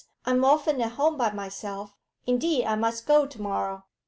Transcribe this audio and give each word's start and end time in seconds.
'I'm 0.25 0.43
often 0.43 0.81
at 0.81 0.93
home 0.93 1.15
by 1.15 1.31
myself. 1.31 1.95
Indeed 2.25 2.65
I 2.65 2.75
must 2.75 3.05
go 3.05 3.27
to 3.27 3.39
morrow.' 3.39 3.83